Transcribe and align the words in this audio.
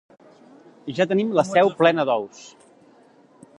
Ja 0.99 1.07
tenim 1.11 1.35
la 1.41 1.45
seu 1.51 1.71
plena 1.83 2.05
d'ous. 2.11 2.43